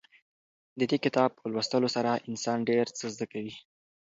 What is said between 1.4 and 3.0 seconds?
لوستلو سره انسان ډېر